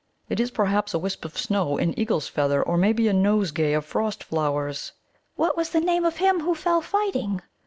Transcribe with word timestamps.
"It 0.29 0.39
is, 0.39 0.49
perhaps, 0.49 0.95
a 0.95 0.97
wisp 0.97 1.25
of 1.25 1.37
snow, 1.37 1.77
an 1.77 1.93
eagle's 1.95 2.27
feather, 2.27 2.63
or 2.63 2.75
maybe 2.75 3.07
a 3.07 3.13
nosegay 3.13 3.73
of 3.73 3.85
frost 3.85 4.23
flowers." 4.23 4.93
"What 5.35 5.55
was 5.55 5.69
the 5.69 5.79
name 5.79 6.05
of 6.05 6.17
him 6.17 6.39
who 6.39 6.55
fell 6.55 6.81
fighting?" 6.81 7.39